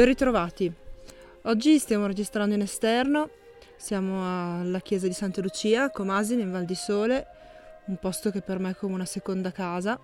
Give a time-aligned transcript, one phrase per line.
[0.00, 0.72] Ben ritrovati.
[1.42, 3.28] Oggi stiamo registrando in esterno,
[3.76, 7.26] siamo alla chiesa di Santa Lucia, a Comasine, in Val di Sole,
[7.84, 10.00] un posto che per me è come una seconda casa.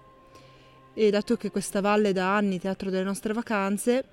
[0.93, 4.05] E dato che questa valle è da anni teatro delle nostre vacanze,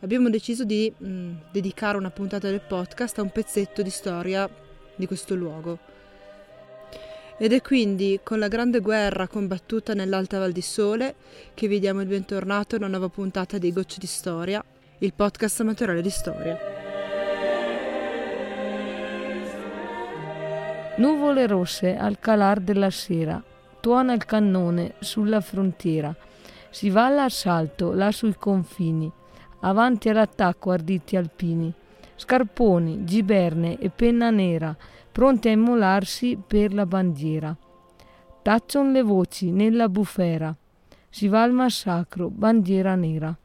[0.00, 4.48] abbiamo deciso di mh, dedicare una puntata del podcast a un pezzetto di storia
[4.94, 5.78] di questo luogo.
[7.36, 11.14] Ed è quindi con la grande guerra combattuta nell'Alta Val di Sole
[11.52, 14.64] che vi diamo il bentornato a una nuova puntata di Gocce di Storia,
[14.98, 16.58] il podcast amatoriale di storia.
[20.96, 23.42] Nuvole rosse al calar della sera,
[23.80, 26.16] tuona il cannone sulla frontiera,
[26.70, 29.10] si va all'assalto là sui confini,
[29.60, 31.70] avanti all'attacco arditi alpini,
[32.14, 34.74] scarponi, giberne e penna nera,
[35.12, 37.54] pronti a immolarsi per la bandiera.
[38.40, 40.56] Taccion le voci nella bufera,
[41.10, 43.36] si va al massacro, bandiera nera.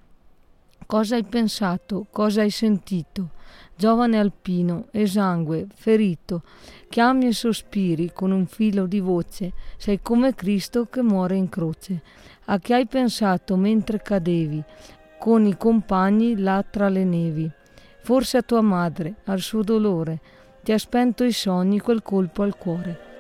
[0.92, 2.06] Cosa hai pensato?
[2.11, 3.30] Cosa hai sentito?
[3.78, 6.42] Giovane alpino, esangue, ferito,
[6.89, 12.02] chiami e sospiri con un filo di voce, sei come Cristo che muore in croce.
[12.47, 14.62] A chi hai pensato mentre cadevi,
[15.17, 17.50] con i compagni là tra le nevi?
[18.02, 20.19] Forse a tua madre, al suo dolore,
[20.62, 23.11] ti ha spento i sogni quel colpo al cuore.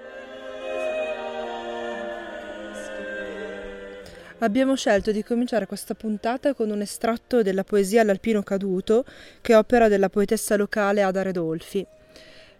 [4.43, 9.05] Abbiamo scelto di cominciare questa puntata con un estratto della poesia L'Alpino Caduto,
[9.39, 11.85] che è opera della poetessa locale Ada Redolfi,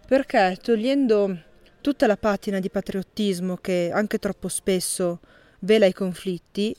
[0.06, 1.36] perché togliendo
[1.80, 5.18] tutta la patina di patriottismo che anche troppo spesso
[5.58, 6.72] vela i conflitti,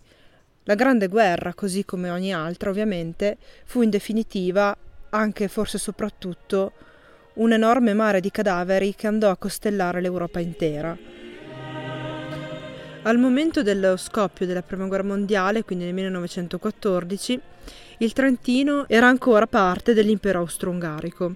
[0.64, 4.74] la Grande Guerra, così come ogni altra ovviamente, fu in definitiva,
[5.10, 6.72] anche forse soprattutto,
[7.34, 10.98] un enorme mare di cadaveri che andò a costellare l'Europa intera.
[13.06, 17.38] Al momento dello scoppio della Prima Guerra Mondiale, quindi nel 1914,
[17.98, 21.36] il Trentino era ancora parte dell'impero austro-ungarico,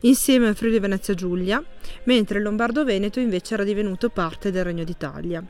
[0.00, 1.62] insieme al Friuli Venezia Giulia,
[2.04, 5.44] mentre il Lombardo-Veneto invece era divenuto parte del Regno d'Italia.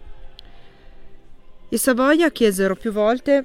[1.69, 3.45] I Savoia chiesero più volte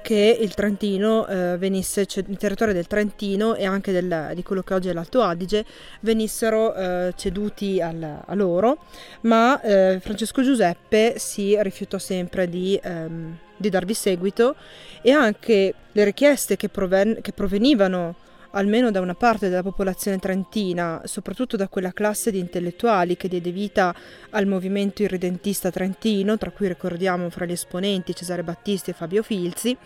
[0.00, 4.62] che il Trentino eh, venisse, cioè, il territorio del Trentino e anche del, di quello
[4.62, 5.64] che oggi è l'Alto Adige
[6.00, 8.78] venissero eh, ceduti al, a loro,
[9.22, 14.56] ma eh, Francesco Giuseppe si rifiutò sempre di, ehm, di, darvi seguito
[15.02, 18.14] e anche le richieste che, proven- che provenivano
[18.52, 23.50] almeno da una parte della popolazione trentina, soprattutto da quella classe di intellettuali che diede
[23.50, 23.94] vita
[24.30, 29.76] al movimento irredentista trentino, tra cui ricordiamo fra gli esponenti Cesare Battisti e Fabio Filzi,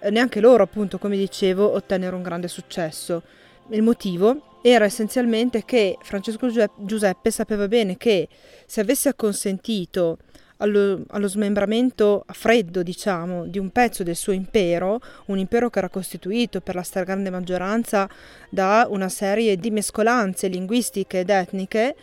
[0.00, 3.22] eh, neanche loro, appunto, come dicevo, ottennero un grande successo.
[3.70, 6.48] Il motivo era essenzialmente che Francesco
[6.78, 8.28] Giuseppe sapeva bene che
[8.66, 10.18] se avesse acconsentito
[10.58, 15.78] allo, allo smembramento a freddo, diciamo, di un pezzo del suo impero, un impero che
[15.78, 18.08] era costituito per la stragrande maggioranza
[18.48, 21.94] da una serie di mescolanze linguistiche ed etniche,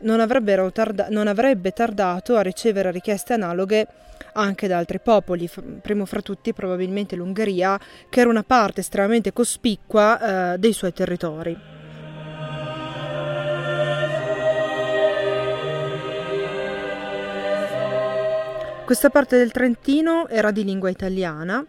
[0.00, 0.26] non,
[0.72, 3.86] tarda- non avrebbe tardato a ricevere richieste analoghe
[4.34, 5.48] anche da altri popoli,
[5.80, 7.78] primo fra tutti probabilmente l'Ungheria,
[8.08, 11.75] che era una parte estremamente cospicua eh, dei suoi territori.
[18.86, 21.66] Questa parte del Trentino era di lingua italiana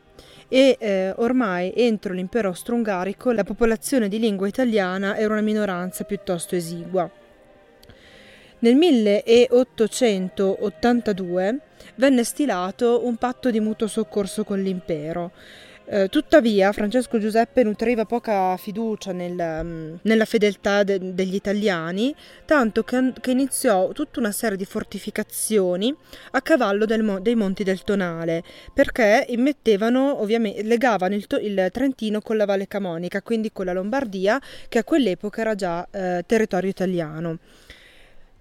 [0.48, 6.56] e eh, ormai entro l'impero austro-ungarico la popolazione di lingua italiana era una minoranza piuttosto
[6.56, 7.10] esigua.
[8.60, 11.60] Nel 1882
[11.96, 15.32] venne stilato un patto di mutuo soccorso con l'impero
[15.90, 22.14] eh, tuttavia Francesco Giuseppe nutriva poca fiducia nel, mm, nella fedeltà de, degli italiani,
[22.46, 25.96] tanto che, che, iniziò tutta una serie di fortificazioni
[26.32, 28.44] a cavallo del, dei monti del Tonale,
[28.74, 34.42] perché immettevano, ovviamente, legavano il, il, Trentino con la Valle Camonica, quindi con la Lombardia,
[34.68, 37.38] che a quell'epoca era già eh, territorio italiano.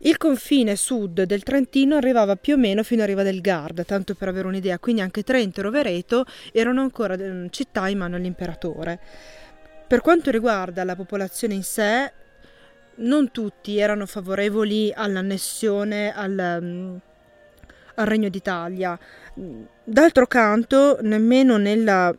[0.00, 4.14] Il confine sud del Trentino arrivava più o meno fino a Riva del Garda, tanto
[4.14, 9.00] per avere un'idea, quindi anche Trento e Rovereto erano ancora mm, città in mano all'imperatore.
[9.86, 12.12] Per quanto riguarda la popolazione in sé,
[12.96, 16.96] non tutti erano favorevoli all'annessione al, mm,
[17.94, 18.98] al Regno d'Italia.
[19.82, 22.14] D'altro canto, nemmeno nella,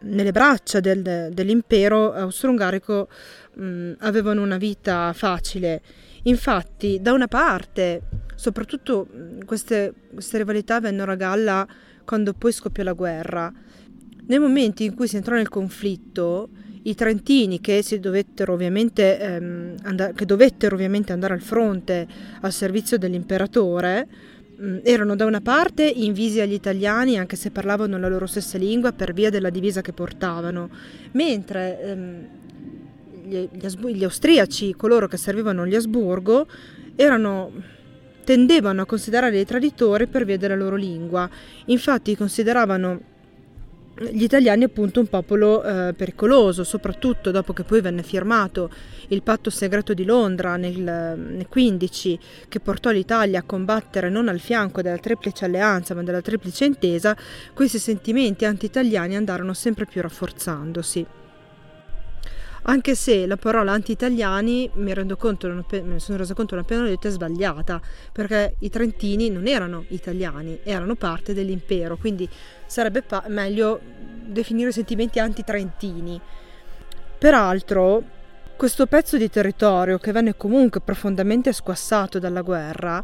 [0.00, 3.08] nelle braccia del, dell'impero austro-ungarico
[3.52, 5.82] mh, mm, avevano una vita facile
[6.24, 8.02] Infatti, da una parte,
[8.36, 9.08] soprattutto
[9.44, 11.66] queste, queste rivalità vennero a galla
[12.04, 13.52] quando poi scoppiò la guerra.
[14.26, 16.50] Nei momenti in cui si entrò nel conflitto,
[16.84, 22.06] i trentini che, dovettero ovviamente, ehm, and- che dovettero ovviamente andare al fronte
[22.40, 24.08] al servizio dell'imperatore
[24.56, 28.92] mh, erano da una parte invisi agli italiani anche se parlavano la loro stessa lingua
[28.92, 30.70] per via della divisa che portavano,
[31.12, 32.26] mentre ehm,
[33.32, 36.46] gli, gli, gli austriaci, coloro che servivano gli Asburgo,
[36.94, 37.80] erano
[38.24, 41.28] tendevano a considerare i traditori per via della loro lingua.
[41.66, 43.10] Infatti consideravano
[44.10, 48.70] gli italiani appunto un popolo eh, pericoloso, soprattutto dopo che poi venne firmato
[49.08, 52.18] il patto segreto di Londra nel, nel 15
[52.48, 57.16] che portò l'Italia a combattere non al fianco della triplice alleanza ma della triplice intesa,
[57.52, 61.20] questi sentimenti anti-italiani andarono sempre più rafforzandosi
[62.62, 66.84] anche se la parola anti-italiani mi rendo conto, me ne sono resa conto non appena
[66.84, 67.80] detto, è sbagliata,
[68.12, 72.28] perché i trentini non erano italiani, erano parte dell'impero, quindi
[72.66, 73.80] sarebbe pa- meglio
[74.24, 76.20] definire sentimenti anti-trentini.
[77.18, 78.02] Peraltro,
[78.56, 83.02] questo pezzo di territorio, che venne comunque profondamente squassato dalla guerra,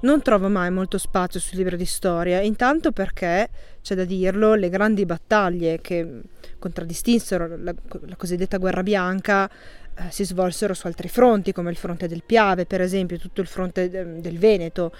[0.00, 3.48] non trova mai molto spazio sui libri di storia, intanto perché,
[3.82, 6.20] c'è da dirlo, le grandi battaglie che
[6.58, 7.74] contraddistinsero la,
[8.06, 12.66] la cosiddetta guerra bianca eh, si svolsero su altri fronti, come il fronte del Piave,
[12.66, 14.92] per esempio, tutto il fronte de, del Veneto.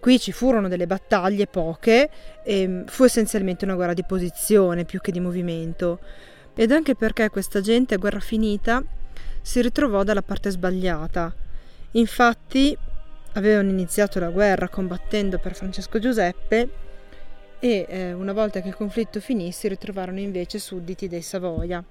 [0.00, 2.10] Qui ci furono delle battaglie poche
[2.44, 5.98] e fu essenzialmente una guerra di posizione più che di movimento.
[6.54, 8.82] Ed anche perché questa gente, a guerra finita,
[9.40, 11.34] si ritrovò dalla parte sbagliata.
[11.92, 12.76] Infatti,
[13.32, 16.68] avevano iniziato la guerra combattendo per Francesco Giuseppe
[17.58, 21.82] e eh, una volta che il conflitto finì si ritrovarono invece sudditi dei Savoia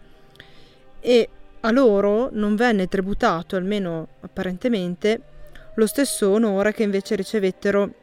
[1.00, 1.30] e
[1.62, 5.22] a loro non venne tributato, almeno apparentemente,
[5.76, 7.94] lo stesso onore che invece ricevettero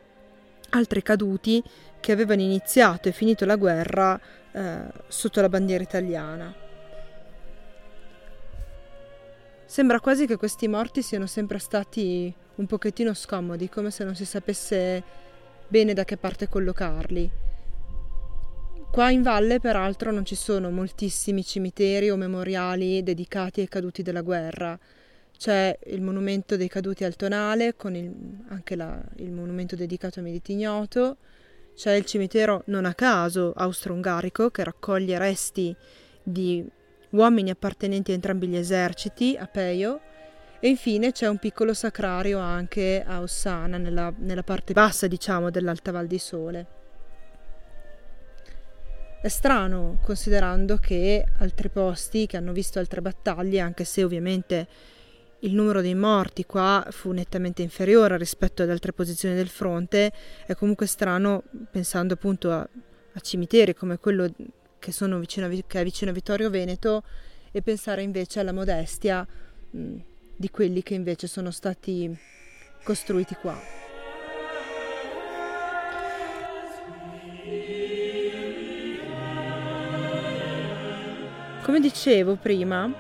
[0.71, 1.63] altri caduti
[2.01, 4.21] che avevano iniziato e finito la guerra
[4.53, 6.55] eh, sotto la bandiera italiana.
[9.65, 14.25] Sembra quasi che questi morti siano sempre stati un pochettino scomodi, come se non si
[14.25, 15.03] sapesse
[15.69, 17.31] bene da che parte collocarli.
[18.91, 24.23] Qua in valle, peraltro, non ci sono moltissimi cimiteri o memoriali dedicati ai caduti della
[24.23, 24.79] guerra.
[25.37, 28.13] C'è il monumento dei caduti al Tonale, con il,
[28.51, 31.17] anche la, il monumento dedicato a Mediti Ignoto.
[31.75, 35.75] C'è il cimitero, non a caso, austro-ungarico, che raccoglie resti
[36.23, 36.65] di
[37.11, 40.01] uomini appartenenti a entrambi gli eserciti, a Peio,
[40.65, 45.93] e infine c'è un piccolo sacrario anche a Ossana, nella, nella parte bassa, diciamo, dell'Alta
[45.93, 46.67] Val di Sole.
[49.21, 54.67] È strano considerando che altri posti che hanno visto altre battaglie, anche se ovviamente
[55.41, 60.13] il numero dei morti qua fu nettamente inferiore rispetto ad altre posizioni del fronte,
[60.47, 64.33] è comunque strano pensando appunto a, a cimiteri come quello
[64.79, 67.03] che, vicino a, che, è vicino a Vittorio Veneto
[67.53, 69.27] e pensare invece alla modestia
[69.71, 69.97] mh,
[70.37, 72.15] di quelli che invece sono stati
[72.83, 73.83] costruiti qua.
[81.63, 82.93] Come dicevo prima,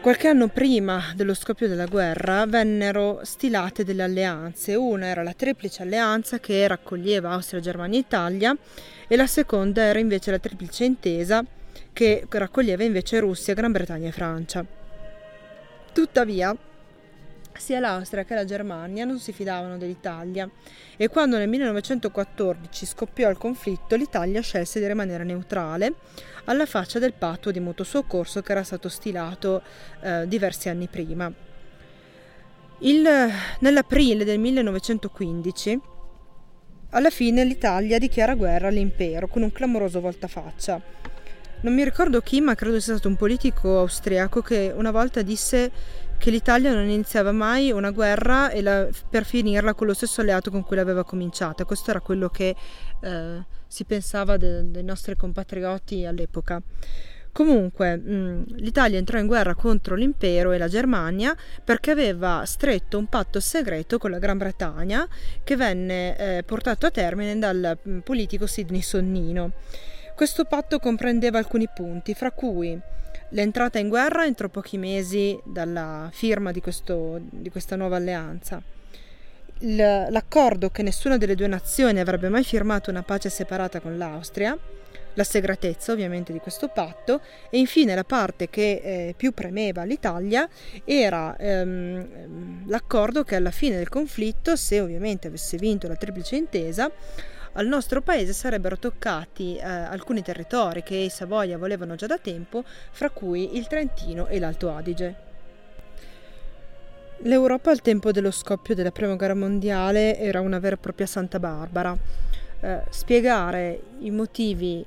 [0.00, 4.74] qualche anno prima dello scoppio della guerra vennero stilate delle alleanze.
[4.74, 8.56] Una era la triplice alleanza che raccoglieva Austria, Germania e Italia
[9.06, 11.44] e la seconda era invece la triplice intesa
[11.92, 14.85] che raccoglieva invece Russia, Gran Bretagna e Francia.
[15.96, 16.54] Tuttavia,
[17.54, 20.46] sia l'Austria che la Germania non si fidavano dell'Italia
[20.94, 25.94] e quando nel 1914 scoppiò il conflitto l'Italia scelse di rimanere neutrale
[26.44, 29.62] alla faccia del patto di mutuo soccorso che era stato stilato
[30.02, 31.32] eh, diversi anni prima.
[32.80, 33.08] Il,
[33.60, 35.80] nell'aprile del 1915
[36.90, 41.05] alla fine l'Italia dichiara guerra all'impero con un clamoroso voltafaccia
[41.60, 45.70] non mi ricordo chi, ma credo sia stato un politico austriaco che una volta disse
[46.18, 50.62] che l'Italia non iniziava mai una guerra la, per finirla con lo stesso alleato con
[50.62, 51.64] cui l'aveva cominciata.
[51.64, 52.54] Questo era quello che
[53.00, 56.60] eh, si pensava de, dei nostri compatrioti all'epoca.
[57.32, 62.96] Comunque, mh, mm, l'Italia entrò in guerra contro l'impero e la Germania perché aveva stretto
[62.96, 65.06] un patto segreto con la Gran Bretagna
[65.44, 69.52] che venne eh, portato a termine dal mm, politico Sidney Sonnino.
[70.16, 72.80] Questo patto comprendeva alcuni punti, fra cui
[73.28, 78.62] l'entrata in guerra entro pochi mesi dalla firma di, questo, di questa nuova alleanza,
[79.58, 84.58] l'accordo che nessuna delle due nazioni avrebbe mai firmato una pace separata con l'Austria,
[85.12, 87.20] la segretezza ovviamente di questo patto
[87.50, 90.48] e infine la parte che eh, più premeva all'Italia
[90.86, 96.90] era ehm, l'accordo che alla fine del conflitto, se ovviamente avesse vinto la triplice intesa,
[97.56, 102.62] al nostro paese sarebbero toccati eh, alcuni territori che i Savoia volevano già da tempo,
[102.90, 105.24] fra cui il Trentino e l'Alto Adige.
[107.20, 111.38] L'Europa al tempo dello scoppio della Prima Guerra Mondiale era una vera e propria Santa
[111.38, 111.96] Barbara.
[112.60, 114.84] Eh, spiegare i motivi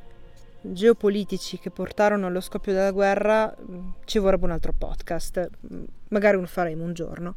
[0.62, 6.38] geopolitici che portarono allo scoppio della guerra mm, ci vorrebbe un altro podcast, mm, magari
[6.38, 7.36] lo faremo un giorno.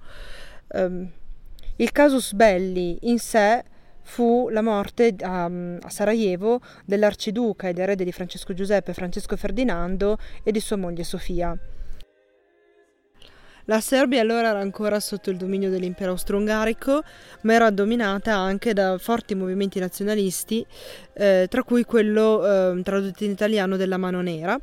[0.74, 1.10] Um,
[1.76, 3.64] il casus belli in sé
[4.02, 10.52] fu la morte a, a, Sarajevo dell'arciduca ed erede di Francesco Giuseppe Francesco Ferdinando e
[10.52, 11.56] di sua moglie Sofia.
[13.66, 17.02] La Serbia allora era ancora sotto il dominio dell'impero austro-ungarico,
[17.42, 20.66] ma era dominata anche da forti movimenti nazionalisti,
[21.14, 24.58] eh, tra cui quello eh, tradotto in italiano della Mano Nera,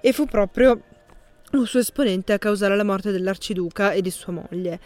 [0.00, 0.82] e fu proprio
[1.52, 4.80] un suo esponente a causare la morte dell'arciduca e di sua moglie.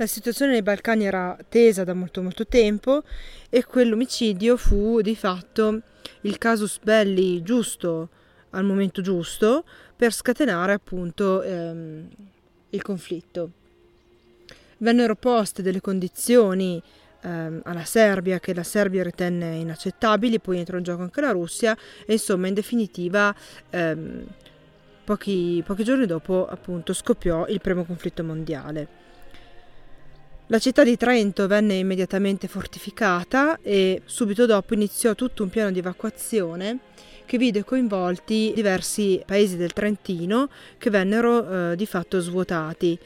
[0.00, 3.02] La situazione nei Balcani era tesa da molto molto tempo
[3.50, 5.80] e quell'omicidio fu di fatto
[6.20, 8.08] il casus belli giusto
[8.50, 9.64] al momento giusto
[9.96, 12.08] per scatenare appunto ehm,
[12.70, 13.50] il conflitto.
[14.76, 16.80] Vennero poste delle condizioni
[17.22, 21.76] ehm, alla Serbia che la Serbia ritenne inaccettabili, poi entrò in gioco anche la Russia
[22.06, 23.34] e insomma in definitiva
[23.70, 24.24] ehm,
[25.02, 29.06] pochi, pochi giorni dopo appunto scoppiò il primo conflitto mondiale.
[30.50, 35.80] La città di Trento venne immediatamente fortificata e subito dopo iniziò tutto un piano di
[35.80, 36.78] evacuazione
[37.26, 42.98] che vide coinvolti diversi paesi del Trentino che vennero eh, di fatto svuotati.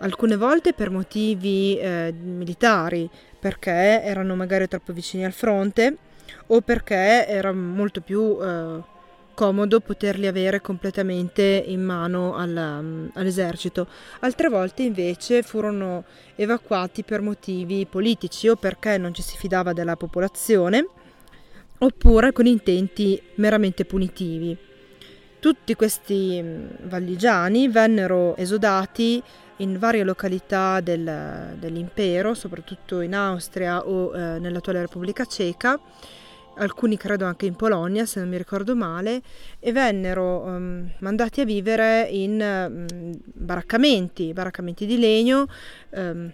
[0.00, 3.08] Alcune volte per motivi eh, militari,
[3.40, 5.96] perché erano magari troppo vicini al fronte
[6.48, 8.82] o perché era molto più eh,
[9.34, 13.86] comodo poterli avere completamente in mano alla, all'esercito.
[14.20, 16.04] Altre volte invece furono
[16.36, 20.86] evacuati per motivi politici o perché non ci si fidava della popolazione
[21.78, 24.56] oppure con intenti meramente punitivi.
[25.38, 26.42] Tutti questi
[26.84, 29.22] valligiani vennero esodati
[29.58, 35.78] in varie località del, dell'impero, soprattutto in Austria o eh, nell'attuale Repubblica Ceca,
[36.56, 39.22] alcuni credo anche in Polonia se non mi ricordo male,
[39.58, 45.46] e vennero um, mandati a vivere in um, baraccamenti, baraccamenti di legno
[45.90, 46.32] um,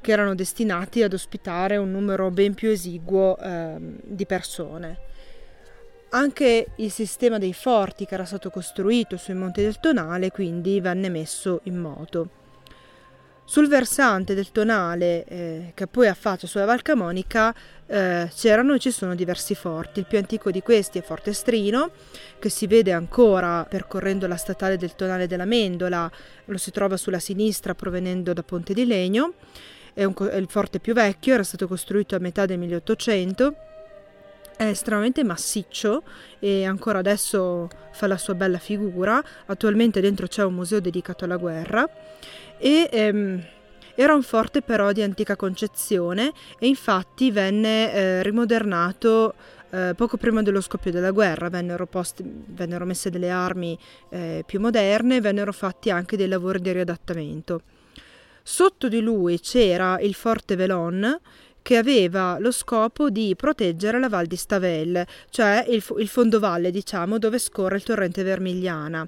[0.00, 3.36] che erano destinati ad ospitare un numero ben più esiguo
[4.04, 4.98] di persone.
[6.10, 11.08] Anche il sistema dei forti che era stato costruito sui monti del Tonale quindi venne
[11.08, 12.28] messo in moto.
[13.48, 17.54] Sul versante del tonale eh, che poi affaccia sulla Val Camonica
[17.86, 20.00] eh, c'erano e ci sono diversi forti.
[20.00, 21.90] Il più antico di questi è Forte Strino,
[22.38, 26.10] che si vede ancora percorrendo la statale del tonale della Mendola,
[26.44, 29.34] lo si trova sulla sinistra provenendo da Ponte di Legno.
[29.92, 33.56] È, un, è il forte più vecchio, era stato costruito a metà del 1800
[34.56, 36.02] è estremamente massiccio
[36.38, 39.22] e ancora adesso fa la sua bella figura.
[39.46, 41.86] Attualmente dentro c'è un museo dedicato alla guerra
[42.58, 43.44] e ehm,
[43.96, 49.34] era un forte però di antica concezione e infatti venne eh, rimodernato
[49.70, 53.76] eh, poco prima dello scoppio della guerra, vennero, posti, vennero messe delle armi
[54.10, 57.62] eh, più moderne, vennero fatti anche dei lavori di riadattamento.
[58.42, 61.18] Sotto di lui c'era il forte Velon
[61.66, 67.18] che aveva lo scopo di proteggere la Val di Stavel, cioè il, il fondovalle, diciamo,
[67.18, 69.04] dove scorre il torrente Vermigliana,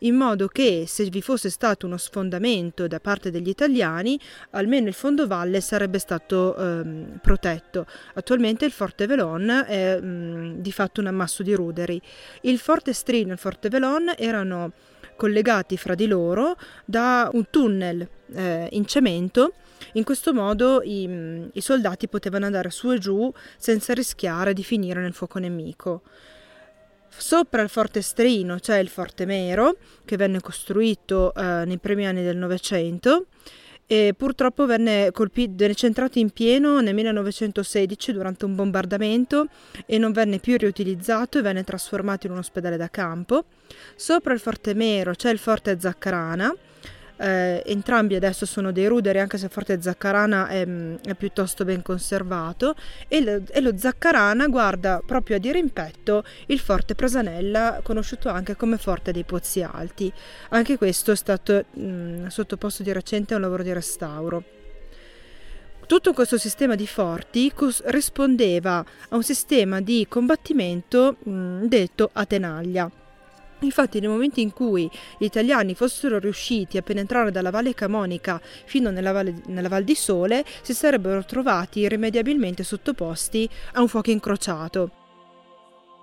[0.00, 4.92] in modo che se vi fosse stato uno sfondamento da parte degli italiani, almeno il
[4.92, 7.86] fondovalle sarebbe stato ehm, protetto.
[8.12, 11.98] Attualmente il Forte Velon è mh, di fatto un ammasso di ruderi.
[12.42, 14.72] Il Forte Strino e il Forte Velon erano
[15.16, 19.54] collegati fra di loro da un tunnel eh, in cemento
[19.92, 25.00] in questo modo i, i soldati potevano andare su e giù senza rischiare di finire
[25.00, 26.02] nel fuoco nemico.
[27.14, 32.22] Sopra il forte Strino c'è il forte Mero, che venne costruito eh, nei primi anni
[32.22, 33.26] del Novecento
[33.86, 39.48] e purtroppo venne, colpito, venne centrato in pieno nel 1916 durante un bombardamento
[39.84, 43.44] e non venne più riutilizzato e venne trasformato in un ospedale da campo.
[43.94, 46.54] Sopra il forte Mero c'è il forte Zaccarana,
[47.22, 51.80] eh, entrambi adesso sono dei ruderi, anche se Forte Zaccarana è, mm, è piuttosto ben
[51.80, 52.74] conservato.
[53.06, 58.76] E lo, e lo, Zaccarana guarda proprio a dirimpetto il Forte Prasanella, conosciuto anche come
[58.76, 60.12] Forte dei Pozzi Alti.
[60.48, 64.42] Anche questo è stato mh, mm, sottoposto di recente a un lavoro di restauro.
[65.86, 67.52] Tutto questo sistema di forti
[67.84, 72.90] rispondeva a un sistema di combattimento mh, mm, detto a tenaglia
[73.62, 78.90] Infatti nel momento in cui gli italiani fossero riusciti a penetrare dalla Valle Camonica fino
[78.90, 84.90] nella Valle, nella Val di Sole, si sarebbero trovati irrimediabilmente sottoposti a un fuoco incrociato.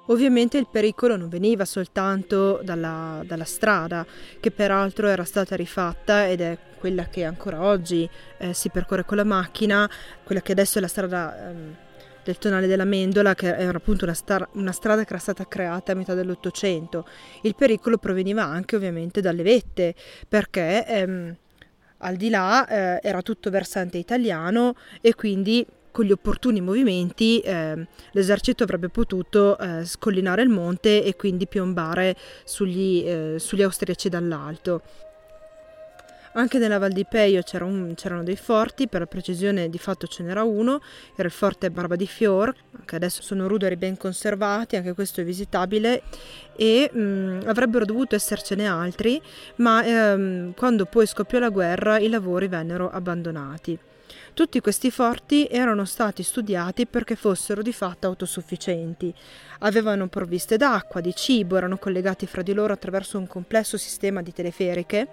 [0.08, 4.04] Ovviamente il pericolo non veniva soltanto dalla, dalla, strada,
[4.40, 9.18] che peraltro era stata rifatta ed è quella che ancora oggi eh, si percorre con
[9.18, 9.88] la macchina,
[10.24, 11.76] quella che adesso è la strada ehm,
[12.24, 15.92] del tonale della Mendola, che era appunto una, star- una, strada che era stata creata
[15.92, 17.06] a metà dell'Ottocento.
[17.42, 19.96] Il pericolo proveniva anche ovviamente dalle vette,
[20.28, 21.36] perché ehm,
[21.98, 27.88] al di là eh, era tutto versante italiano e quindi con gli opportuni movimenti eh,
[28.12, 34.82] l'esercito avrebbe potuto eh, scollinare il monte e quindi piombare sugli, eh, sugli austriaci dall'alto.
[36.34, 40.06] Anche nella Val di Peio c'era un, c'erano dei forti, per la precisione di fatto
[40.06, 40.80] ce n'era uno,
[41.16, 42.54] era il forte Barba di Fior,
[42.86, 46.04] che adesso sono ruderi ben conservati, anche questo è visitabile,
[46.56, 49.20] e mh, mm, avrebbero dovuto essercene altri,
[49.56, 53.80] ma ehm, quando poi scoppiò la guerra i lavori vennero abbandonati.
[54.34, 59.14] Tutti questi forti erano stati studiati perché fossero di fatto autosufficienti.
[59.60, 64.32] Avevano provviste d'acqua, di cibo, erano collegati fra di loro attraverso un complesso sistema di
[64.32, 65.08] teleferiche,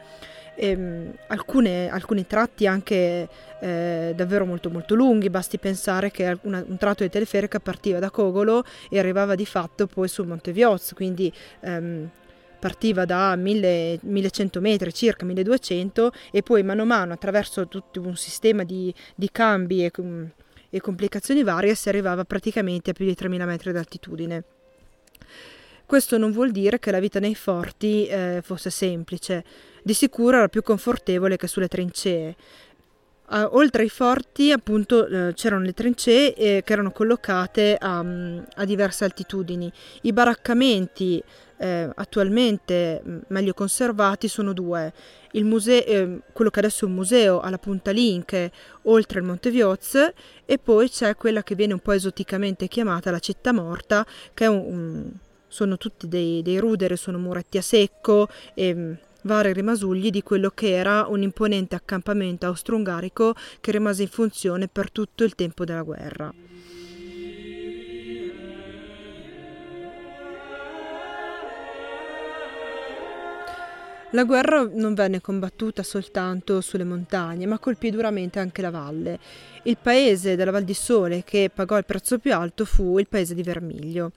[0.56, 3.28] ehm, alcune, alcuni tratti anche
[3.60, 8.10] eh, davvero molto molto lunghi, basti pensare che una, un tratto di teleferica partiva da
[8.10, 12.10] Cogolo e arrivava di fatto poi sul Monte Viozzo, quindi ehm,
[12.58, 18.16] partiva da 1000, 1100 metri, circa 1200, e poi mano a mano attraverso tutto un
[18.16, 19.92] sistema di, di cambi e,
[20.70, 24.44] e complicazioni varie si arrivava praticamente a più di 3000 metri d'altitudine.
[25.86, 29.44] Questo non vuol dire che la vita nei forti eh, fosse semplice,
[29.84, 32.34] di sicuro era più confortevole che sulle trincee.
[33.28, 38.64] Uh, oltre ai forti, appunto, uh, c'erano le trincee eh, che erano collocate a, a
[38.64, 39.70] diverse altitudini.
[40.02, 41.22] I baraccamenti
[41.58, 44.92] eh, attualmente mm, meglio conservati sono due.
[45.32, 48.50] Il museo, eh, quello che adesso è un museo alla Punta Linke,
[48.82, 50.12] oltre il Monte Vioz,
[50.44, 54.48] e poi c'è quella che viene un po' esoticamente chiamata la città morta, che è
[54.48, 55.10] un, un,
[55.56, 60.50] sono tutti dei, dei ruderi, sono muretti a secco e mm, vari rimasugli di quello
[60.50, 65.80] che era un imponente accampamento austro-ungarico che rimase in funzione per tutto il tempo della
[65.80, 66.30] guerra.
[74.10, 79.18] La guerra non venne combattuta soltanto sulle montagne, ma colpì duramente anche la valle.
[79.62, 83.34] Il paese della Val di Sole che pagò il prezzo più alto fu il paese
[83.34, 84.12] di Vermiglio.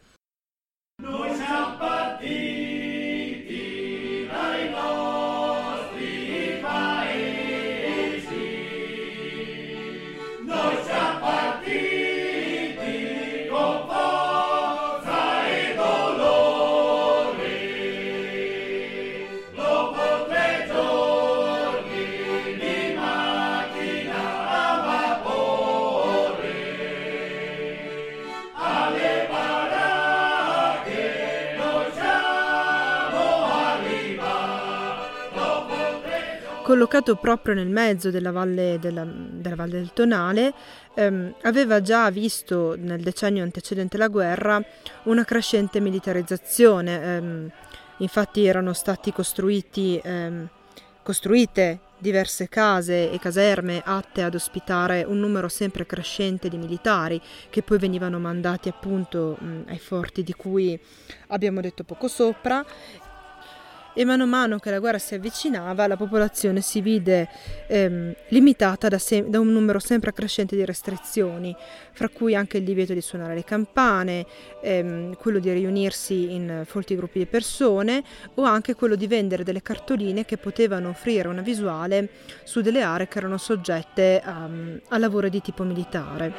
[36.89, 40.54] Collocato proprio nel mezzo della valle, della, della valle del Tonale,
[40.95, 44.62] ehm, aveva già visto nel decennio antecedente la guerra
[45.04, 47.04] una crescente militarizzazione.
[47.04, 47.52] Ehm,
[47.97, 48.73] infatti erano
[49.13, 50.49] costruiti, ehm,
[51.04, 57.62] costruite diverse case e caserme atte ad ospitare un numero sempre crescente di militari che
[57.62, 60.80] poi venivano mandati appunto mh, ai forti di cui
[61.28, 62.65] abbiamo detto poco sopra
[63.99, 67.27] e mano a mano che la guerra si avvicinava la popolazione si vide
[67.67, 71.53] ehm, limitata da, se- da, un numero sempre crescente di restrizioni,
[71.91, 74.25] fra cui anche il divieto di suonare le campane,
[74.62, 78.01] ehm, quello di riunirsi in folti gruppi di persone
[78.35, 82.07] o anche quello di vendere delle cartoline che potevano offrire una visuale
[82.45, 84.49] su delle aree che erano soggette a,
[84.88, 86.31] a lavoro di tipo militare.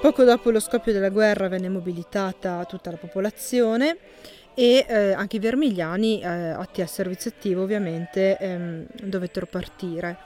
[0.00, 3.98] Poco dopo lo scoppio della guerra venne mobilitata tutta la popolazione
[4.58, 10.16] e eh, anche i vermigliani eh, atti al servizio attivo ovviamente ehm, dovettero partire.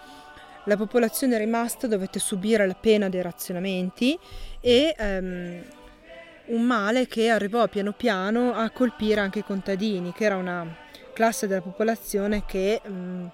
[0.64, 4.16] La popolazione rimasta dovette subire la pena dei razionamenti
[4.60, 5.62] e ehm,
[6.46, 10.64] un male che arrivò piano piano a colpire anche i contadini, che era una
[11.12, 13.26] classe della popolazione che mh, mm,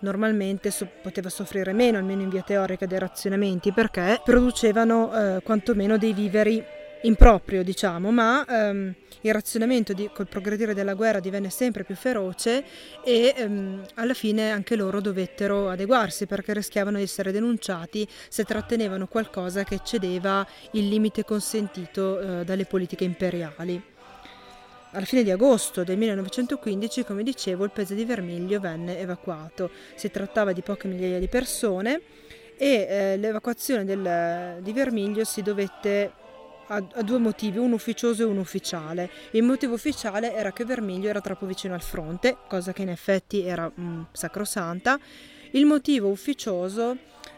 [0.00, 5.96] normalmente so- poteva soffrire meno, almeno in via teorica, dei razionamenti, perché producevano eh, quantomeno
[5.96, 6.64] dei viveri
[7.02, 12.64] improprio, diciamo, ma ehm, il razionamento di, col progredire della guerra divenne sempre più feroce
[13.04, 19.06] e ehm, alla fine anche loro dovettero adeguarsi perché rischiavano di essere denunciati se trattenevano
[19.06, 23.82] qualcosa che eccedeva il limite consentito eh, dalle politiche imperiali.
[24.92, 29.70] Alla fine di agosto del 1915, come dicevo, il paese di Vermiglio venne evacuato.
[29.94, 32.00] Si trattava di poche migliaia di persone
[32.56, 36.12] e eh, l'evacuazione del, di Vermiglio si dovette
[36.70, 39.10] ha, ha, due motivi, uno ufficioso e uno ufficiale.
[39.32, 43.44] Il motivo ufficiale era che Vermiglio era troppo vicino al fronte, cosa che in effetti
[43.44, 44.98] era mm, sacrosanta.
[45.52, 46.96] Il motivo ufficioso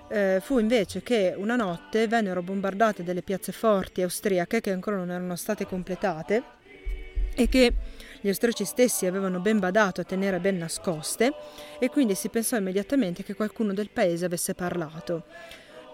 [0.08, 5.10] eh, fu invece che una notte vennero bombardate delle piazze forti austriache che ancora non
[5.10, 6.60] erano state completate
[7.34, 7.72] e che
[8.20, 11.32] gli austriaci stessi avevano ben badato a tenere ben nascoste
[11.80, 15.24] e quindi si pensò immediatamente che qualcuno del paese avesse parlato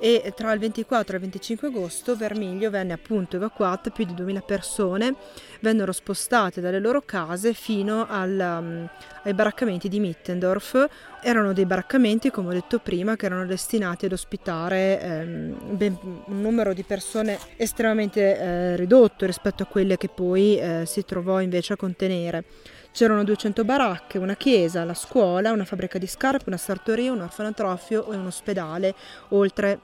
[0.00, 4.40] e tra il 24 e il 25 agosto Vermiglio venne appunto evacuata, più di 2000
[4.40, 5.14] persone
[5.61, 8.88] vennero spostate dalle loro case fino al, um,
[9.24, 10.87] ai baraccamenti di Mittendorf.
[11.20, 16.40] Erano dei baraccamenti, come ho detto prima, che erano destinati ad ospitare ehm, ben, un
[16.40, 21.72] numero di persone estremamente eh, ridotto rispetto a quelle che poi eh, si trovò invece
[21.72, 22.44] a contenere.
[22.92, 28.11] C'erano 200 baracche, una chiesa, la scuola, una fabbrica di scarpe, una sartoria, un orfanotrofio
[28.11, 28.94] e un ospedale,
[29.29, 29.81] oltre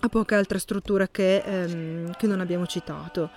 [0.00, 3.30] a poche altre strutture che, ehm, che non abbiamo citato.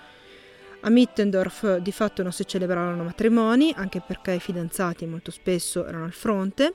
[0.81, 6.05] A Mittendorf di fatto non si celebrarono matrimoni, anche perché i fidanzati molto spesso erano
[6.05, 6.73] al fronte.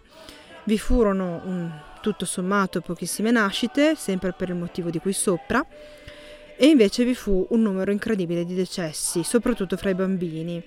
[0.65, 5.65] Vi furono un, tutto sommato pochissime nascite, sempre per il motivo di cui sopra,
[6.57, 10.63] e invece vi fu un numero incredibile di decessi, soprattutto fra i bambini.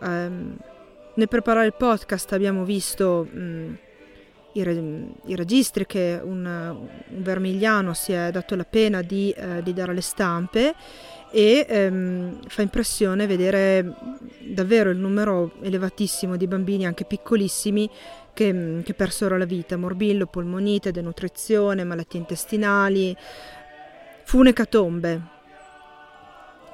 [0.00, 0.56] Um,
[1.14, 3.76] nel preparare il podcast abbiamo visto um,
[4.52, 4.72] i, re,
[5.24, 9.92] i, registri che un, un, vermigliano si è dato la pena di, uh, di dare
[9.92, 10.74] alle stampe
[11.30, 13.94] e um, fa impressione vedere
[14.40, 17.90] davvero il numero elevatissimo di bambini, anche piccolissimi,
[18.32, 23.16] che, che persero la vita, morbillo, polmonite, denutrizione, malattie intestinali.
[24.24, 25.20] Fu un'ecatombe,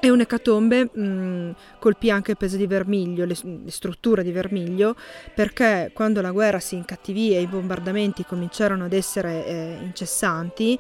[0.05, 4.97] e un'ecatombe mh, colpì anche il paese di Vermiglio, le, le, strutture di Vermiglio,
[5.33, 10.77] perché quando la guerra si incattivì e i bombardamenti cominciarono ad essere eh, incessanti,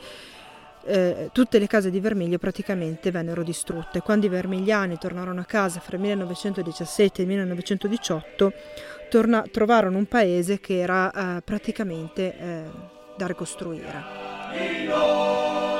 [0.86, 4.00] eh, tutte le case di Vermiglio praticamente vennero distrutte.
[4.00, 8.52] Quando i vermigliani tornarono a casa fra il 1917 e il 1918,
[9.08, 12.62] torna- trovarono un paese che era eh, praticamente eh,
[13.16, 15.71] da ricostruire.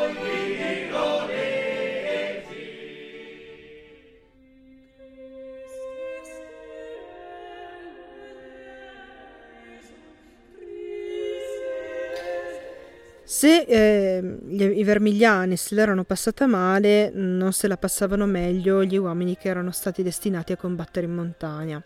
[13.33, 19.39] Se eh, i vermigliani se l'erano passata male, non se la passavano meglio gli uomini
[19.39, 21.83] che erano stati destinati a combattere in montagna.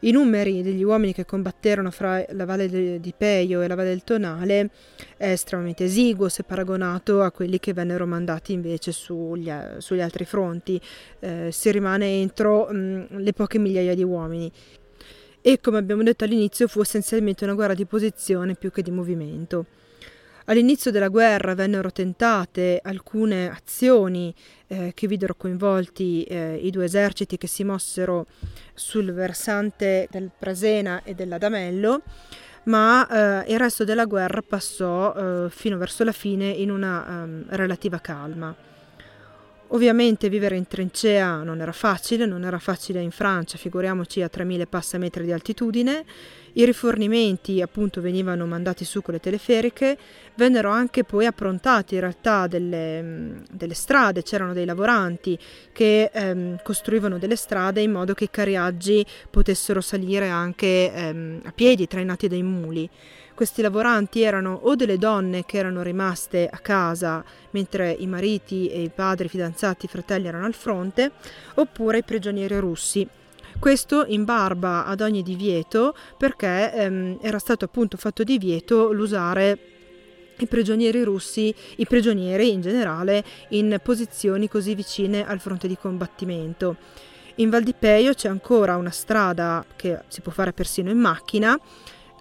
[0.00, 4.02] I numeri degli uomini che combatterono fra la valle di Peio e la valle del
[4.02, 4.70] Tonale
[5.16, 9.48] è estremamente esiguo se paragonato a quelli che vennero mandati invece sugli,
[9.78, 10.80] sugli altri fronti.
[11.20, 14.50] Eh, si rimane entro mh, le poche migliaia di uomini.
[15.40, 19.66] E come abbiamo detto all'inizio fu essenzialmente una guerra di posizione più che di movimento.
[20.48, 24.32] All'inizio della guerra vennero tentate alcune azioni
[24.68, 28.26] eh, che videro coinvolti eh, i due eserciti che si mossero
[28.72, 32.02] sul versante del Presena e dell'Adamello,
[32.64, 35.14] ma eh, il resto della guerra passò
[35.46, 38.54] eh, fino verso la fine in una um, relativa calma.
[39.70, 44.66] Ovviamente vivere in trincea non era facile, non era facile in Francia, figuriamoci a 3000
[44.66, 46.04] passametri di altitudine.
[46.52, 49.98] I rifornimenti appunto venivano mandati su con le teleferiche,
[50.36, 55.36] vennero anche poi approntati in realtà delle, delle strade, c'erano dei lavoranti
[55.72, 61.52] che ehm, costruivano delle strade in modo che i carriaggi potessero salire anche ehm, a
[61.52, 62.88] piedi, trainati dai muli.
[63.36, 68.80] Questi lavoranti erano o delle donne che erano rimaste a casa mentre i mariti e
[68.80, 71.10] i padri, i fidanzati, i fratelli erano al fronte,
[71.56, 73.06] oppure i prigionieri russi
[73.58, 79.58] questo in barba ad ogni divieto perché ehm, era stato appunto fatto divieto l'usare
[80.38, 86.76] i prigionieri russi, i prigionieri in generale, in posizioni così vicine al fronte di combattimento.
[87.36, 91.58] In Val di Peio c'è ancora una strada che si può fare persino in macchina,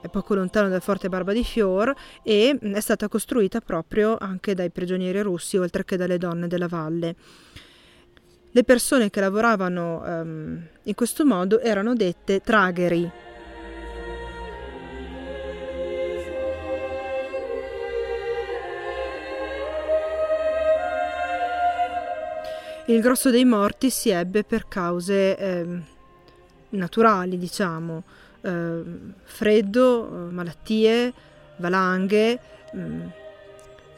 [0.10, 5.22] poco lontano dal forte Barba di Fior e è stata costruita proprio anche dai prigionieri
[5.22, 7.16] russi oltre che dalle donne della valle.
[8.52, 13.12] Le persone che lavoravano um, in questo modo erano dette tragheri.
[22.88, 25.66] Il grosso dei morti si ebbe per cause eh,
[26.70, 28.04] naturali, diciamo,
[28.46, 28.84] eh,
[29.24, 31.14] freddo, malattie,
[31.58, 32.40] valanghe.
[32.74, 33.02] Mh, mm,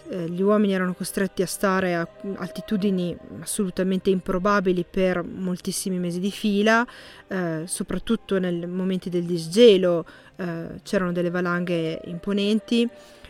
[0.09, 6.31] eh, gli uomini erano costretti a stare a altitudini assolutamente improbabili per moltissimi mesi di
[6.31, 6.87] fila,
[7.27, 10.05] eh, soprattutto nei momenti del disgelo
[10.37, 12.89] eh, c'erano delle valanghe imponenti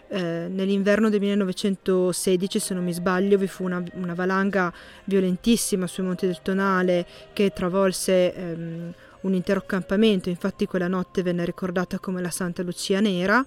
[0.10, 4.72] eh, nell'inverno del 1916, se non mi sbaglio, vi fu una, una valanga
[5.06, 8.94] violentissima sui monti del Tonale che travolse ehm,
[9.28, 13.44] un intero accampamento, infatti quella notte venne ricordata come la Santa Lucia Nera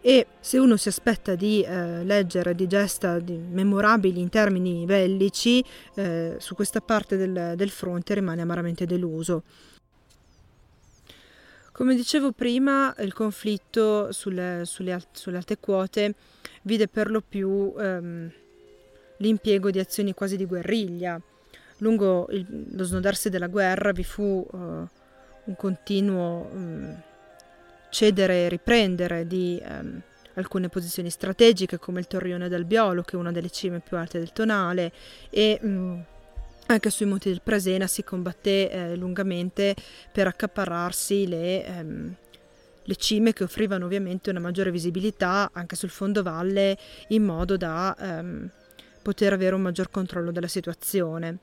[0.00, 5.64] e se uno si aspetta di eh, leggere di gesta di memorabili in termini bellici,
[5.94, 9.42] eh, su questa parte del, del fronte rimane amaramente deluso.
[11.72, 16.14] Come dicevo prima, il conflitto sulle, sulle, sulle alte quote
[16.62, 18.30] vide per lo più ehm,
[19.16, 21.20] l'impiego di azioni quasi di guerriglia.
[21.78, 25.02] Lungo il, lo snodarsi della guerra vi fu eh,
[25.44, 27.02] un continuo um,
[27.90, 30.00] cedere e riprendere di um,
[30.34, 34.18] alcune posizioni strategiche come il Torrione del Biolo, che è una delle cime più alte
[34.18, 34.92] del Tonale,
[35.30, 36.04] e um,
[36.66, 39.74] anche sui monti del Presena si combatté eh, lungamente
[40.10, 42.14] per accaparrarsi le, ehm,
[42.82, 46.78] le, cime che offrivano ovviamente una maggiore visibilità anche sul fondovalle
[47.08, 48.50] in modo da ehm,
[49.02, 51.38] poter avere un maggior controllo della situazione.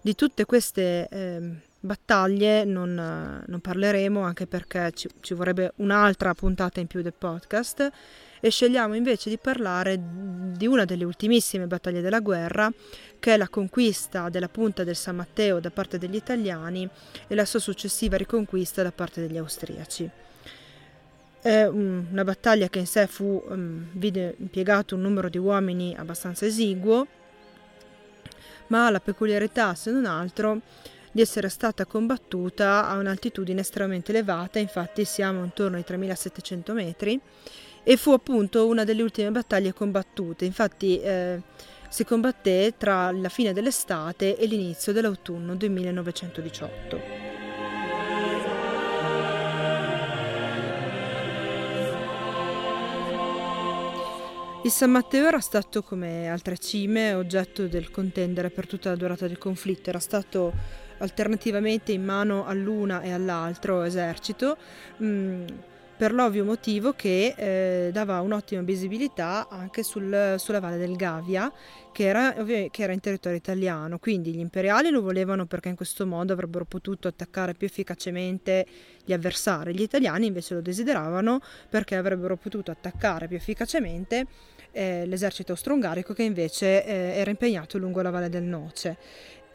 [0.00, 6.80] Di tutte queste ehm, battaglie non, non, parleremo anche perché ci, ci vorrebbe un'altra puntata
[6.80, 7.90] in più del podcast
[8.40, 12.70] e scegliamo invece di parlare di una delle ultimissime battaglie della guerra,
[13.18, 16.88] che è la conquista della punta del San Matteo da parte degli italiani
[17.26, 20.10] e la sua successiva riconquista da parte degli austriaci.
[21.40, 26.46] È una battaglia che in sé fu, um, vide impiegato un numero di uomini abbastanza
[26.46, 27.06] esiguo,
[28.68, 30.60] ma la peculiarità, se non altro,
[31.14, 37.20] di essere stata combattuta a un'altitudine estremamente elevata, infatti siamo intorno ai 3700 metri,
[37.84, 40.44] e fu appunto una delle ultime battaglie combattute.
[40.44, 41.40] Infatti eh,
[41.88, 47.24] si combatté tra la fine dell'estate e l'inizio dell'autunno del 1918.
[54.64, 59.28] Il San Matteo era stato, come altre cime, oggetto del contendere per tutta la durata
[59.28, 64.56] del conflitto, era stato alternativamente in mano all'una e all'altro esercito.
[64.96, 65.46] Mh, mm,
[65.96, 71.52] per l'ovvio motivo che eh, dava un'ottima visibilità anche sul, sulla valle del Gavia,
[71.92, 73.98] che era, che era, in territorio italiano.
[73.98, 78.66] Quindi gli imperiali lo volevano perché in questo modo avrebbero potuto attaccare più efficacemente
[79.04, 84.26] gli avversari, gli italiani invece lo desideravano perché avrebbero potuto attaccare più efficacemente
[84.72, 88.96] eh, l'esercito austro-ungarico che invece eh, era impegnato lungo la valle del Noce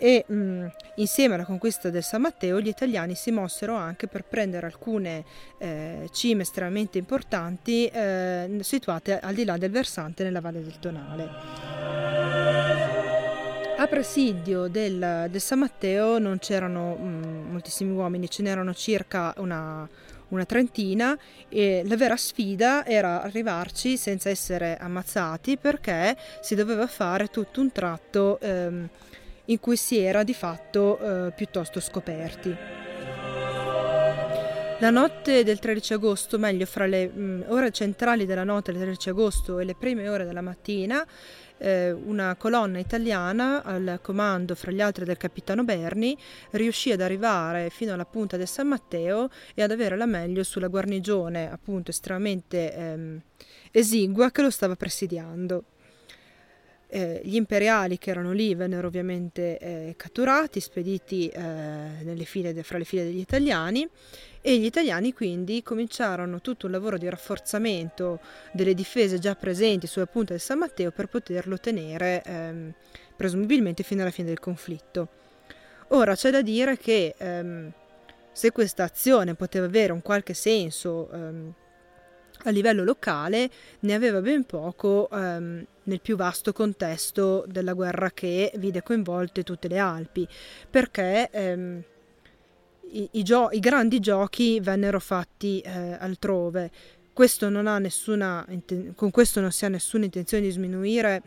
[0.01, 4.65] e mh, insieme alla conquista del San Matteo gli italiani si mossero anche per prendere
[4.65, 5.25] alcune
[5.57, 11.29] eh, cime estremamente importanti eh, situate al di là del versante nella valle del Tonale.
[13.77, 19.87] A presidio del, del San Matteo non c'erano mh, moltissimi uomini, ce n'erano circa una,
[20.29, 21.17] una trentina
[21.49, 27.71] e la vera sfida era arrivarci senza essere ammazzati perché si doveva fare tutto un
[27.71, 28.89] tratto ehm,
[29.49, 32.55] in cui si era di fatto eh, piuttosto scoperti.
[34.81, 38.81] La notte del 13 agosto, meglio fra le mh, mm, ore centrali della notte del
[38.81, 41.05] 13 agosto e le prime ore della mattina,
[41.57, 46.17] eh, una colonna italiana al comando fra gli altri del capitano Berni
[46.51, 50.67] riuscì ad arrivare fino alla punta del San Matteo e ad avere la meglio sulla
[50.67, 53.21] guarnigione appunto estremamente ehm,
[53.71, 55.63] esigua che lo stava presidiando.
[56.91, 62.83] Eh, gli imperiali che erano lì vennero ovviamente eh, catturati, spediti eh, file fra le
[62.83, 63.87] file degli italiani
[64.41, 68.19] e gli italiani quindi cominciarono tutto un lavoro di rafforzamento
[68.51, 72.73] delle difese già presenti sulla punta del San Matteo per poterlo tenere ehm,
[73.15, 75.09] presumibilmente fino alla fine del conflitto.
[75.89, 77.71] Ora c'è da dire che ehm,
[78.31, 81.53] se questa azione poteva avere un qualche senso ehm,
[82.43, 83.49] a livello locale
[83.81, 89.67] ne aveva ben poco ehm, nel più vasto contesto della guerra che vide coinvolte tutte
[89.67, 90.27] le Alpi,
[90.69, 91.83] perché ehm,
[92.91, 96.71] i, i, gio- i, grandi giochi vennero fatti eh, altrove.
[97.11, 98.45] Questo nessuna,
[98.95, 101.21] con questo non si ha nessuna intenzione di sminuire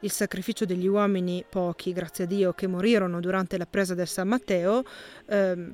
[0.00, 4.28] il sacrificio degli uomini, pochi, grazie a Dio, che morirono durante la presa del San
[4.28, 4.82] Matteo,
[5.26, 5.72] ehm,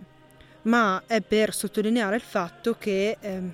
[0.62, 3.52] ma è per sottolineare il fatto che ehm,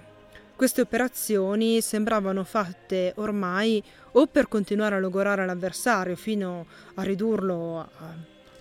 [0.59, 3.81] queste operazioni sembravano fatte ormai
[4.15, 7.89] o per continuare a logorare l'avversario fino a ridurlo a,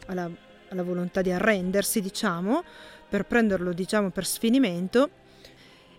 [0.05, 0.29] alla,
[0.69, 2.63] alla, volontà di arrendersi, diciamo,
[3.10, 5.10] per prenderlo, diciamo, per sfinimento,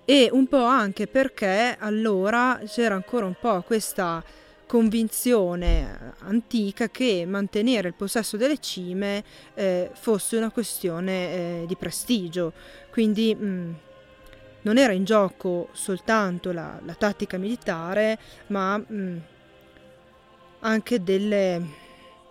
[0.04, 4.22] e un po' anche perché allora c'era ancora un po' questa
[4.66, 12.52] convinzione antica che mantenere il possesso delle cime eh, fosse una questione eh, di prestigio.
[12.88, 13.74] Quindi mh,
[14.68, 19.20] non era in gioco soltanto la, la tattica militare, ma mh,
[20.60, 21.66] anche delle,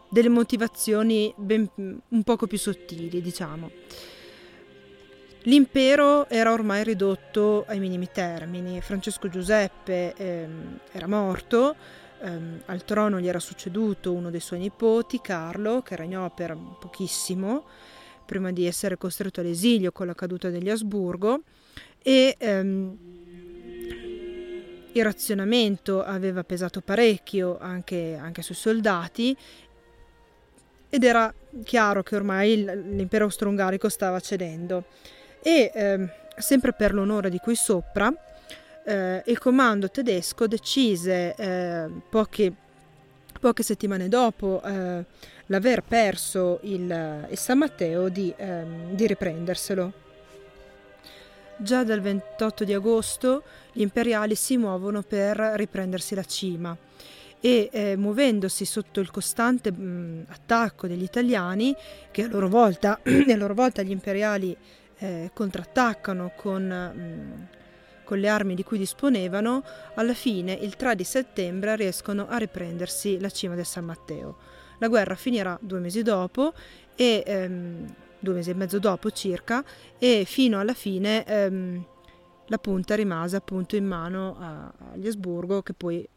[0.07, 3.71] delle motivazioni ben, un poco più sottili, diciamo.
[5.43, 8.81] L'impero era ormai ridotto ai minimi termini.
[8.81, 11.75] Francesco Giuseppe ehm, era morto,
[12.21, 17.63] ehm, al trono gli era succeduto uno dei suoi nipoti, Carlo, che regnò per pochissimo,
[18.27, 21.41] prima di essere costretto all'esilio con la caduta degli Asburgo,
[22.03, 22.97] e ehm,
[24.91, 29.35] il razionamento aveva pesato parecchio anche, anche sui soldati
[30.89, 34.85] ed era chiaro che ormai l'impero austro-ungarico stava cedendo.
[35.41, 38.11] E eh, sempre per l'onore di qui sopra
[38.85, 42.53] eh, il comando tedesco decise eh, poche,
[43.39, 45.03] poche, settimane dopo eh,
[45.47, 50.05] l'aver perso il, il, San Matteo di, ehm, di riprenderselo.
[51.57, 56.77] Già dal 28 di agosto gli imperiali si muovono per riprendersi la cima
[57.39, 61.75] e eh, muovendosi sotto il costante mh, attacco degli italiani,
[62.11, 64.55] che a loro volta, a loro volta gli imperiali
[64.99, 67.47] eh, contrattaccano con, mh,
[68.03, 69.63] con le armi di cui disponevano,
[69.95, 74.56] alla fine il 3 di settembre riescono a riprendersi la cima del San Matteo.
[74.79, 76.53] La guerra finirà due mesi dopo
[76.95, 79.63] e ehm, due mesi e mezzo dopo circa
[79.97, 81.85] e fino alla fine ehm,
[82.47, 86.07] la punta rimase appunto in mano agli Asburgo che poi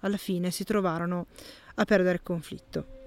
[0.00, 1.26] alla fine si trovarono
[1.74, 2.98] a perdere il conflitto.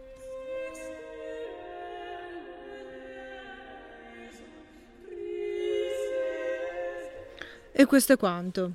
[7.75, 8.73] E questo è quanto.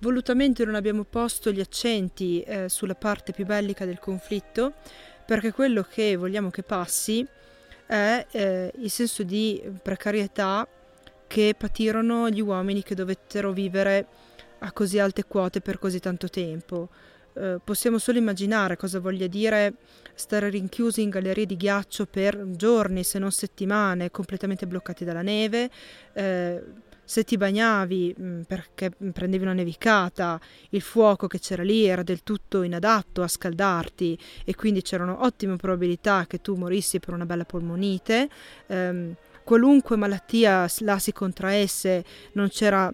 [0.00, 4.74] Volutamente non abbiamo posto gli accenti eh, sulla parte più bellica del conflitto,
[5.24, 7.26] perché quello che vogliamo che passi
[7.86, 10.66] è eh, il senso di precarietà
[11.26, 14.06] che patirono gli uomini che dovettero vivere
[14.58, 16.88] a così alte quote per così tanto tempo.
[17.34, 19.74] Eh, possiamo solo immaginare cosa voglia dire
[20.14, 25.70] stare rinchiusi in gallerie di ghiaccio per giorni, se non settimane, completamente bloccati dalla neve,
[26.12, 26.62] eh,
[27.04, 32.22] se ti bagnavi mm, perché prendevi una nevicata, il fuoco che c'era lì era del
[32.22, 37.44] tutto inadatto a scaldarti e quindi c'erano ottime probabilità che tu morissi per una bella
[37.44, 38.28] polmonite.
[38.66, 42.92] Um, qualunque malattia la si contraesse, non c'era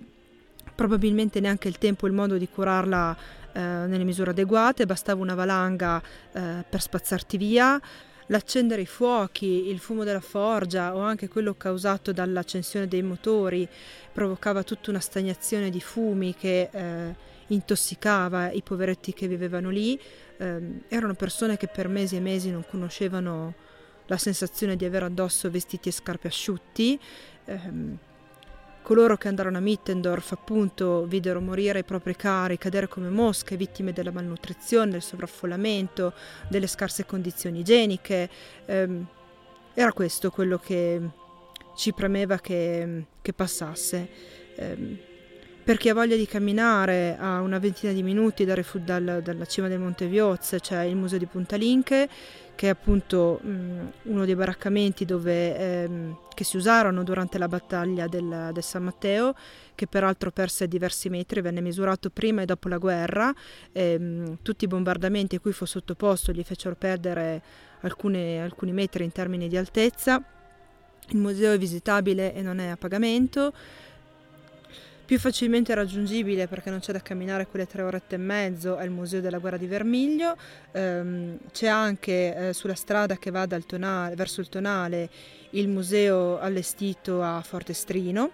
[0.75, 3.17] probabilmente neanche il tempo e il modo di curarla
[3.53, 6.01] eh, nelle misure adeguate, bastava una valanga
[6.33, 7.81] eh, per spazzarti via
[8.29, 13.69] l'accendere i fuochi, il fumo della forgia o anche quello causato dall'accensione dei motori
[14.13, 17.15] provocava tutta una stagnazione di fumi che eh,
[17.49, 19.99] intossicava i poveretti che vivevano lì.
[20.39, 23.55] Eh, erano persone che per mesi e mesi non conoscevano
[24.07, 26.99] la sensazione di avere addosso vestiti e scarpe asciutti.
[27.45, 28.07] Eh,
[28.89, 33.93] Coloro che andarono a Mittendorf appunto videro morire i propri cari, cadere come mosche, vittime
[33.93, 36.15] della malnutrizione, del sovraffollamento,
[36.49, 38.31] delle scarse condizioni igieniche.
[38.65, 38.89] Eh,
[39.75, 41.03] era questo quello che
[41.77, 44.09] ci premeva che, che passasse.
[44.57, 45.05] Eh,
[45.63, 49.69] per chi ha voglia di camminare a una ventina di minuti dal, dal, dalla cima
[49.69, 52.09] del Monte Viozze c'è cioè il museo di Punta Linke
[52.59, 58.09] che è appunto mh, uno dei baraccamenti dove, ehm, che si usarono durante la battaglia
[58.09, 59.33] del, del, San Matteo,
[59.77, 63.33] che peraltro perse diversi metri, venne misurato prima e dopo la guerra.
[63.71, 67.41] Ehm, tutti i bombardamenti a cui fu sottoposto gli fecero perdere
[67.83, 70.21] alcune, alcuni metri in termini di altezza.
[71.11, 73.53] Il museo è visitabile e non è a pagamento
[75.09, 78.91] più facilmente raggiungibile perché non c'è da camminare quelle tre orette e mezzo è il
[78.91, 80.37] Museo della Guerra di Vermiglio,
[80.71, 85.09] ehm, c'è anche eh, sulla strada che va tonale, verso il Tonale
[85.53, 88.31] il museo allestito a Fortestrino.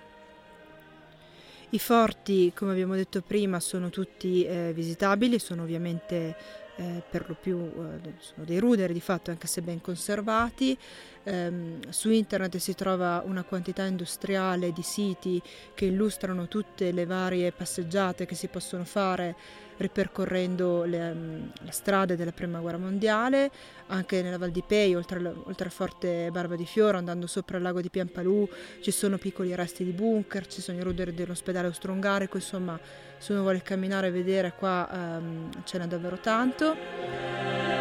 [1.70, 6.34] I forti, come abbiamo detto prima, sono tutti eh, visitabili, sono ovviamente
[6.76, 10.76] eh, per lo più eh, sono dei ruderi di fatto anche se ben conservati.
[11.24, 15.40] Eh, su internet si trova una quantità industriale di siti
[15.74, 19.34] che illustrano tutte le varie passeggiate che si possono fare
[19.76, 23.50] ripercorrendo le, um, le strade della prima guerra mondiale,
[23.86, 27.62] anche nella Val di Pei, oltre, oltre al forte Barba di Fiore, andando sopra il
[27.62, 28.48] lago di Piampalù,
[28.80, 32.78] ci sono piccoli resti di bunker, ci sono i ruderi dell'ospedale austro-ungarico, insomma,
[33.18, 37.73] se uno vuole camminare e vedere qua um, ce n'è davvero tanto.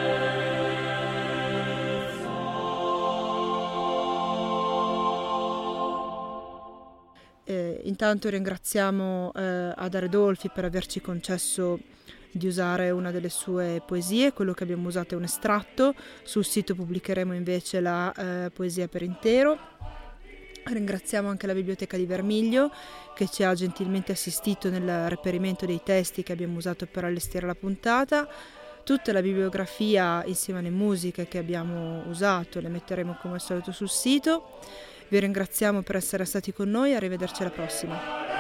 [7.46, 11.78] Eh, intanto ringraziamo eh, Ada Redolfi per averci concesso
[12.32, 16.74] di usare una delle sue poesie, quello che abbiamo usato è un estratto, sul sito
[16.74, 19.60] pubblicheremo invece la eh, poesia per intero.
[20.64, 22.72] Ringraziamo anche la Biblioteca di Vermiglio
[23.14, 27.56] che ci ha gentilmente assistito nel reperimento dei testi che abbiamo usato per allestire la
[27.56, 28.28] puntata.
[28.84, 33.90] Tutta la bibliografia insieme alle musiche che abbiamo usato le metteremo come al solito sul
[33.90, 34.60] sito.
[35.14, 38.33] Vi ringraziamo per essere stati con noi, arrivederci alla prossima.